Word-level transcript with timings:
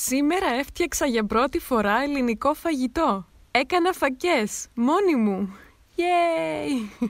Σήμερα 0.00 0.46
έφτιαξα 0.58 1.06
για 1.06 1.24
πρώτη 1.24 1.58
φορά 1.58 2.02
ελληνικό 2.02 2.54
φαγητό. 2.54 3.26
Έκανα 3.50 3.92
φακές, 3.92 4.68
μόνη 4.74 5.16
μου. 5.16 5.56
Yay! 5.96 7.08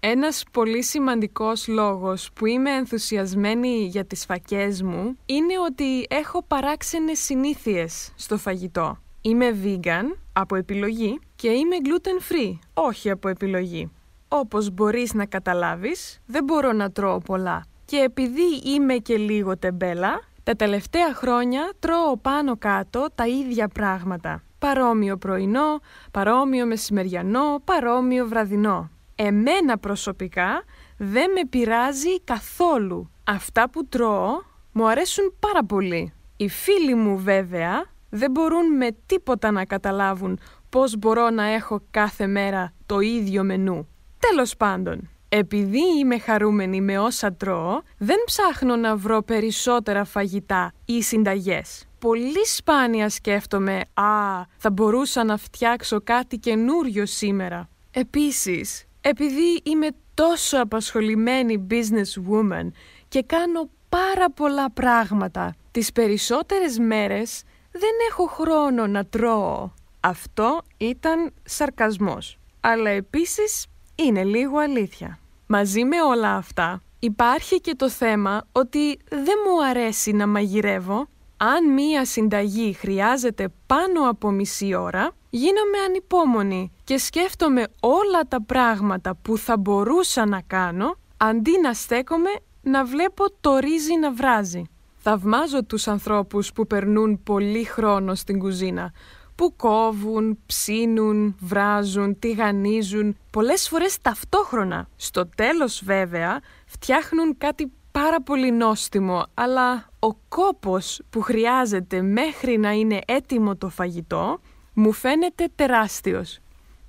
Ένας 0.00 0.44
πολύ 0.52 0.82
σημαντικός 0.82 1.68
λόγος 1.68 2.30
που 2.34 2.46
είμαι 2.46 2.70
ενθουσιασμένη 2.70 3.86
για 3.86 4.04
τις 4.04 4.24
φακές 4.24 4.82
μου 4.82 5.18
είναι 5.26 5.58
ότι 5.66 6.06
έχω 6.08 6.42
παράξενες 6.42 7.18
συνήθειες 7.18 8.12
στο 8.16 8.36
φαγητό. 8.38 8.98
Είμαι 9.20 9.56
vegan 9.64 10.16
από 10.32 10.56
επιλογή 10.56 11.20
και 11.36 11.48
είμαι 11.48 11.76
gluten 11.84 12.32
free, 12.32 12.58
όχι 12.74 13.10
από 13.10 13.28
επιλογή. 13.28 13.90
Όπως 14.28 14.70
μπορείς 14.70 15.14
να 15.14 15.26
καταλάβεις, 15.26 16.20
δεν 16.26 16.44
μπορώ 16.44 16.72
να 16.72 16.90
τρώω 16.90 17.18
πολλά. 17.18 17.64
Και 17.84 17.96
επειδή 17.96 18.60
είμαι 18.64 18.94
και 18.94 19.16
λίγο 19.16 19.58
τεμπέλα, 19.58 20.20
τα 20.48 20.56
τελευταία 20.56 21.14
χρόνια 21.14 21.72
τρώω 21.78 22.16
πάνω 22.16 22.56
κάτω 22.56 23.06
τα 23.14 23.26
ίδια 23.26 23.68
πράγματα. 23.68 24.42
Παρόμοιο 24.58 25.16
πρωινό, 25.16 25.80
παρόμοιο 26.10 26.66
μεσημεριανό, 26.66 27.60
παρόμοιο 27.64 28.26
βραδινό. 28.26 28.90
Εμένα 29.14 29.78
προσωπικά 29.78 30.62
δεν 30.96 31.30
με 31.30 31.40
πειράζει 31.50 32.20
καθόλου. 32.20 33.10
Αυτά 33.24 33.70
που 33.70 33.86
τρώω 33.86 34.42
μου 34.72 34.88
αρέσουν 34.88 35.34
πάρα 35.38 35.64
πολύ. 35.64 36.12
Οι 36.36 36.48
φίλοι 36.48 36.94
μου 36.94 37.18
βέβαια 37.18 37.84
δεν 38.10 38.30
μπορούν 38.30 38.76
με 38.76 38.88
τίποτα 39.06 39.50
να 39.50 39.64
καταλάβουν 39.64 40.38
πώς 40.68 40.96
μπορώ 40.96 41.30
να 41.30 41.44
έχω 41.44 41.80
κάθε 41.90 42.26
μέρα 42.26 42.72
το 42.86 43.00
ίδιο 43.00 43.44
μενού. 43.44 43.88
Τέλος 44.18 44.56
πάντων, 44.56 45.08
επειδή 45.28 45.98
είμαι 45.98 46.18
χαρούμενη 46.18 46.80
με 46.80 46.98
όσα 46.98 47.32
τρώω, 47.32 47.80
δεν 47.98 48.16
ψάχνω 48.24 48.76
να 48.76 48.96
βρω 48.96 49.22
περισσότερα 49.22 50.04
φαγητά 50.04 50.72
ή 50.84 51.02
συνταγές. 51.02 51.86
Πολύ 51.98 52.46
σπάνια 52.46 53.08
σκέφτομαι 53.08 53.80
«Α, 53.94 54.42
θα 54.56 54.70
μπορούσα 54.70 55.24
να 55.24 55.36
φτιάξω 55.36 56.00
κάτι 56.00 56.36
καινούριο 56.36 57.06
σήμερα». 57.06 57.68
Επίσης, 57.90 58.84
επειδή 59.00 59.60
είμαι 59.62 59.88
τόσο 60.14 60.58
απασχολημένη 60.60 61.66
business 61.70 62.30
woman 62.30 62.68
και 63.08 63.22
κάνω 63.22 63.70
πάρα 63.88 64.30
πολλά 64.30 64.70
πράγματα, 64.70 65.54
τις 65.70 65.92
περισσότερες 65.92 66.78
μέρες 66.78 67.42
δεν 67.72 67.92
έχω 68.10 68.26
χρόνο 68.26 68.86
να 68.86 69.04
τρώω. 69.04 69.70
Αυτό 70.00 70.62
ήταν 70.76 71.32
σαρκασμός, 71.44 72.38
αλλά 72.60 72.90
επίσης 72.90 73.66
είναι 74.04 74.24
λίγο 74.24 74.58
αλήθεια. 74.58 75.18
Μαζί 75.46 75.84
με 75.84 76.02
όλα 76.02 76.34
αυτά, 76.34 76.82
υπάρχει 76.98 77.60
και 77.60 77.74
το 77.74 77.88
θέμα 77.88 78.44
ότι 78.52 78.98
δεν 79.08 79.36
μου 79.46 79.64
αρέσει 79.64 80.12
να 80.12 80.26
μαγειρεύω. 80.26 81.06
Αν 81.36 81.72
μία 81.72 82.04
συνταγή 82.04 82.72
χρειάζεται 82.72 83.48
πάνω 83.66 84.08
από 84.08 84.30
μισή 84.30 84.74
ώρα, 84.74 85.10
γίνομαι 85.30 85.78
ανυπόμονη 85.86 86.72
και 86.84 86.98
σκέφτομαι 86.98 87.64
όλα 87.80 88.20
τα 88.28 88.42
πράγματα 88.42 89.14
που 89.22 89.38
θα 89.38 89.56
μπορούσα 89.56 90.26
να 90.26 90.40
κάνω, 90.46 90.96
αντί 91.16 91.60
να 91.62 91.72
στέκομαι 91.72 92.30
να 92.62 92.84
βλέπω 92.84 93.24
το 93.40 93.56
ρύζι 93.56 93.96
να 93.96 94.12
βράζει. 94.12 94.64
Θαυμάζω 94.96 95.64
τους 95.64 95.88
ανθρώπους 95.88 96.52
που 96.52 96.66
περνούν 96.66 97.22
πολύ 97.22 97.64
χρόνο 97.64 98.14
στην 98.14 98.38
κουζίνα, 98.38 98.92
που 99.38 99.56
κόβουν, 99.56 100.38
ψήνουν, 100.46 101.36
βράζουν, 101.40 102.18
τηγανίζουν, 102.18 103.16
πολλές 103.30 103.68
φορές 103.68 104.00
ταυτόχρονα. 104.00 104.88
Στο 104.96 105.28
τέλος 105.36 105.82
βέβαια 105.84 106.40
φτιάχνουν 106.66 107.38
κάτι 107.38 107.72
πάρα 107.92 108.22
πολύ 108.22 108.50
νόστιμο, 108.50 109.26
αλλά 109.34 109.88
ο 109.98 110.14
κόπος 110.14 111.00
που 111.10 111.20
χρειάζεται 111.20 112.02
μέχρι 112.02 112.58
να 112.58 112.70
είναι 112.70 112.98
έτοιμο 113.06 113.56
το 113.56 113.68
φαγητό 113.68 114.40
μου 114.72 114.92
φαίνεται 114.92 115.48
τεράστιος. 115.54 116.38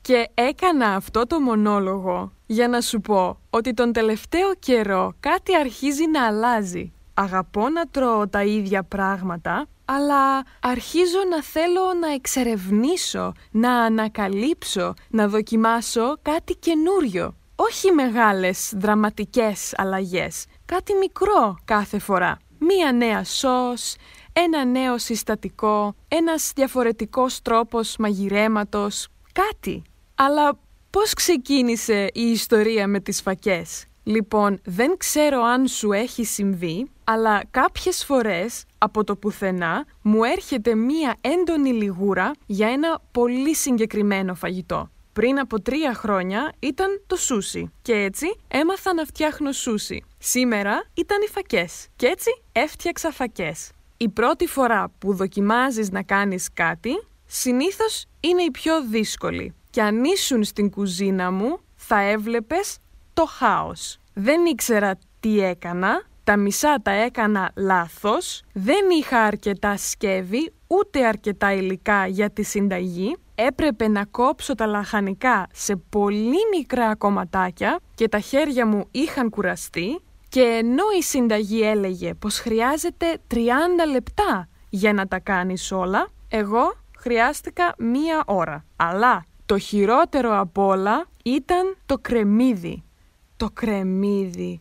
Και 0.00 0.30
έκανα 0.34 0.94
αυτό 0.94 1.26
το 1.26 1.40
μονόλογο 1.40 2.32
για 2.46 2.68
να 2.68 2.80
σου 2.80 3.00
πω 3.00 3.38
ότι 3.50 3.74
τον 3.74 3.92
τελευταίο 3.92 4.54
καιρό 4.58 5.14
κάτι 5.20 5.56
αρχίζει 5.56 6.06
να 6.06 6.26
αλλάζει. 6.26 6.92
Αγαπώ 7.14 7.68
να 7.68 7.86
τρώω 7.86 8.28
τα 8.28 8.44
ίδια 8.44 8.82
πράγματα, 8.82 9.66
αλλά 9.84 10.44
αρχίζω 10.60 11.18
να 11.30 11.42
θέλω 11.42 11.92
να 12.00 12.12
εξερευνήσω, 12.12 13.32
να 13.50 13.72
ανακαλύψω, 13.74 14.94
να 15.08 15.28
δοκιμάσω 15.28 16.18
κάτι 16.22 16.54
καινούριο. 16.54 17.34
Όχι 17.56 17.92
μεγάλες 17.92 18.72
δραματικές 18.76 19.72
αλλαγές, 19.76 20.44
κάτι 20.64 20.94
μικρό 20.94 21.56
κάθε 21.64 21.98
φορά. 21.98 22.38
Μία 22.58 22.92
νέα 22.92 23.24
σως, 23.24 23.96
ένα 24.32 24.64
νέο 24.64 24.98
συστατικό, 24.98 25.94
ένας 26.08 26.52
διαφορετικός 26.54 27.42
τρόπος 27.42 27.96
μαγειρέματος, 27.98 29.08
κάτι. 29.32 29.82
Αλλά 30.14 30.58
πώς 30.90 31.12
ξεκίνησε 31.14 32.10
η 32.12 32.30
ιστορία 32.30 32.86
με 32.86 33.00
τις 33.00 33.20
φακές; 33.22 33.84
Λοιπόν, 34.02 34.60
δεν 34.64 34.96
ξέρω 34.96 35.42
αν 35.42 35.66
σου 35.66 35.92
έχει 35.92 36.24
συμβεί, 36.24 36.90
αλλά 37.04 37.44
κάποιες 37.50 38.04
φορές 38.04 38.64
από 38.78 39.04
το 39.04 39.16
πουθενά 39.16 39.86
μου 40.02 40.24
έρχεται 40.24 40.74
μία 40.74 41.16
έντονη 41.20 41.72
λιγούρα 41.72 42.30
για 42.46 42.68
ένα 42.68 43.00
πολύ 43.12 43.54
συγκεκριμένο 43.54 44.34
φαγητό. 44.34 44.88
Πριν 45.12 45.38
από 45.38 45.60
τρία 45.60 45.94
χρόνια 45.94 46.52
ήταν 46.58 47.02
το 47.06 47.16
σούσι 47.16 47.72
και 47.82 47.92
έτσι 47.92 48.26
έμαθα 48.48 48.94
να 48.94 49.04
φτιάχνω 49.04 49.52
σούσι. 49.52 50.04
Σήμερα 50.18 50.84
ήταν 50.94 51.22
οι 51.22 51.30
φακές 51.30 51.86
και 51.96 52.06
έτσι 52.06 52.42
έφτιαξα 52.52 53.10
φακές. 53.12 53.70
Η 53.96 54.08
πρώτη 54.08 54.46
φορά 54.46 54.92
που 54.98 55.14
δοκιμάζεις 55.14 55.90
να 55.90 56.02
κάνεις 56.02 56.48
κάτι, 56.52 56.90
συνήθως 57.26 58.06
είναι 58.20 58.42
η 58.42 58.50
πιο 58.50 58.82
δύσκολη. 58.82 59.54
Και 59.70 59.82
αν 59.82 60.04
ήσουν 60.04 60.44
στην 60.44 60.70
κουζίνα 60.70 61.30
μου, 61.30 61.58
θα 61.74 62.00
έβλεπες 62.00 62.78
το 63.12 63.24
χάος. 63.24 63.98
Δεν 64.14 64.44
ήξερα 64.44 64.98
τι 65.20 65.40
έκανα, 65.40 66.02
τα 66.24 66.36
μισά 66.36 66.78
τα 66.82 66.90
έκανα 66.90 67.50
λάθος, 67.56 68.42
δεν 68.52 68.90
είχα 68.98 69.22
αρκετά 69.22 69.76
σκεύη, 69.76 70.52
ούτε 70.66 71.06
αρκετά 71.06 71.52
υλικά 71.52 72.06
για 72.06 72.30
τη 72.30 72.42
συνταγή, 72.42 73.16
έπρεπε 73.34 73.88
να 73.88 74.04
κόψω 74.04 74.54
τα 74.54 74.66
λαχανικά 74.66 75.46
σε 75.52 75.76
πολύ 75.76 76.38
μικρά 76.56 76.94
κομματάκια 76.94 77.78
και 77.94 78.08
τα 78.08 78.18
χέρια 78.18 78.66
μου 78.66 78.84
είχαν 78.90 79.30
κουραστεί 79.30 80.00
και 80.28 80.40
ενώ 80.40 80.84
η 80.98 81.02
συνταγή 81.02 81.62
έλεγε 81.62 82.14
πως 82.14 82.38
χρειάζεται 82.38 83.18
30 83.34 83.36
λεπτά 83.92 84.48
για 84.68 84.92
να 84.92 85.06
τα 85.06 85.18
κάνεις 85.18 85.72
όλα, 85.72 86.08
εγώ 86.28 86.74
χρειάστηκα 86.98 87.74
μία 87.78 88.22
ώρα. 88.26 88.64
Αλλά 88.76 89.24
το 89.46 89.58
χειρότερο 89.58 90.38
απ' 90.38 90.58
όλα 90.58 91.06
ήταν 91.24 91.76
το 91.86 91.98
κρεμμύδι. 92.00 92.82
Το 93.36 93.50
κρεμμύδι. 93.52 94.60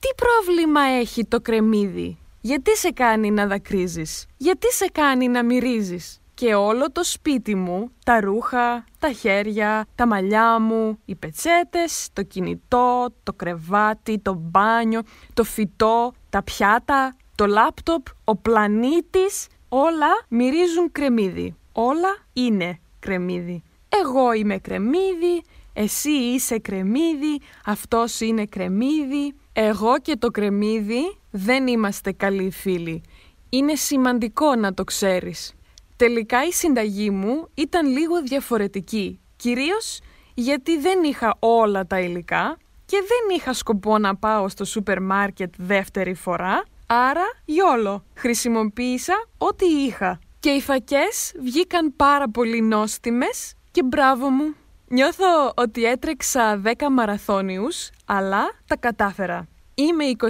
Τι 0.00 0.08
πρόβλημα 0.16 0.80
έχει 0.80 1.24
το 1.24 1.40
κρεμμύδι; 1.40 2.18
Γιατί 2.40 2.76
σε 2.76 2.90
κάνει 2.90 3.30
να 3.30 3.46
δακρύζεις; 3.46 4.26
Γιατί 4.36 4.72
σε 4.72 4.86
κάνει 4.92 5.28
να 5.28 5.44
μυρίζεις; 5.44 6.20
Και 6.34 6.54
όλο 6.54 6.92
το 6.92 7.04
σπίτι 7.04 7.54
μου, 7.54 7.90
τα 8.04 8.20
ρούχα, 8.20 8.84
τα 8.98 9.12
χέρια, 9.12 9.86
τα 9.94 10.06
μαλλιά 10.06 10.58
μου, 10.60 10.98
οι 11.04 11.14
πετσέτες, 11.14 12.08
το 12.12 12.22
κινητό, 12.22 13.06
το 13.22 13.32
κρεβάτι, 13.32 14.18
το 14.18 14.34
μπάνιο, 14.34 15.00
το 15.34 15.44
φυτό, 15.44 16.12
τα 16.30 16.42
πιάτα, 16.42 17.16
το 17.34 17.46
λάπτοπ, 17.46 18.06
ο 18.24 18.36
πλανήτης, 18.36 19.46
όλα 19.68 20.24
μυρίζουν 20.28 20.92
κρεμμύδι. 20.92 21.54
Όλα 21.72 22.16
είναι 22.32 22.78
κρεμμύδι. 22.98 23.62
Εγώ 23.88 24.32
είμαι 24.32 24.58
κρεμμύδι, 24.58 25.42
εσύ 25.72 26.10
είσαι 26.10 26.58
κρεμμύδι, 26.58 27.40
αυτός 27.64 28.20
είναι 28.20 28.46
κρεμμύδι. 28.46 29.34
Εγώ 29.52 29.98
και 29.98 30.16
το 30.16 30.28
κρεμμύδι 30.28 31.16
δεν 31.30 31.66
είμαστε 31.66 32.12
καλοί 32.12 32.50
φίλοι. 32.50 33.02
Είναι 33.48 33.74
σημαντικό 33.74 34.54
να 34.54 34.74
το 34.74 34.84
ξέρεις. 34.84 35.54
Τελικά 35.96 36.44
η 36.44 36.52
συνταγή 36.52 37.10
μου 37.10 37.48
ήταν 37.54 37.86
λίγο 37.86 38.22
διαφορετική, 38.22 39.20
κυρίως 39.36 40.00
γιατί 40.34 40.78
δεν 40.78 41.02
είχα 41.02 41.36
όλα 41.38 41.86
τα 41.86 42.00
υλικά 42.00 42.56
και 42.86 42.96
δεν 42.96 43.36
είχα 43.36 43.52
σκοπό 43.52 43.98
να 43.98 44.16
πάω 44.16 44.48
στο 44.48 44.64
σούπερ 44.64 45.02
μάρκετ 45.02 45.54
δεύτερη 45.58 46.14
φορά, 46.14 46.64
άρα 46.86 47.24
γιόλο, 47.44 48.04
χρησιμοποίησα 48.14 49.14
ό,τι 49.38 49.66
είχα. 49.66 50.18
Και 50.40 50.50
οι 50.50 50.60
φακές 50.60 51.32
βγήκαν 51.42 51.96
πάρα 51.96 52.30
πολύ 52.30 52.60
νόστιμες 52.60 53.54
και 53.70 53.82
μπράβο 53.82 54.30
μου. 54.30 54.54
Νιώθω 54.92 55.52
ότι 55.56 55.84
έτρεξα 55.84 56.62
10 56.64 56.70
μαραθώνιους, 56.90 57.90
αλλά 58.06 58.42
τα 58.66 58.76
κατάφερα. 58.76 59.48
Είμαι 59.74 60.04
26 60.04 60.26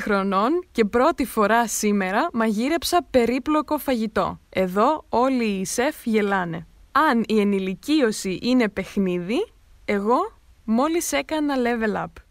χρονών 0.00 0.66
και 0.72 0.84
πρώτη 0.84 1.24
φορά 1.24 1.66
σήμερα 1.68 2.28
μαγείρεψα 2.32 3.06
περίπλοκο 3.10 3.78
φαγητό. 3.78 4.40
Εδώ 4.48 5.04
όλοι 5.08 5.44
οι 5.44 5.64
σεφ 5.64 6.04
γελάνε. 6.04 6.66
Αν 6.92 7.24
η 7.26 7.40
ενηλικίωση 7.40 8.38
είναι 8.42 8.68
παιχνίδι, 8.68 9.52
εγώ 9.84 10.32
μόλις 10.64 11.12
έκανα 11.12 11.54
level 11.56 12.04
up. 12.04 12.22